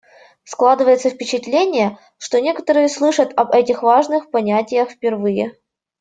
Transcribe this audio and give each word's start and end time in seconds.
Складывается 0.45 1.11
впечатление, 1.11 1.99
что 2.17 2.41
некоторые 2.41 2.89
слышат 2.89 3.33
об 3.37 3.53
этих 3.53 3.83
важных 3.83 4.31
понятиях 4.31 4.89
впервые. 4.89 5.55